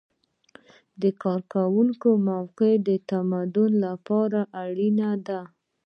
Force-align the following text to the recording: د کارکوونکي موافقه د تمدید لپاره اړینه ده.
د 1.01 1.03
کارکوونکي 1.23 2.11
موافقه 2.27 2.69
د 2.87 2.89
تمدید 3.09 3.71
لپاره 3.85 4.39
اړینه 4.65 5.09
ده. 5.27 5.41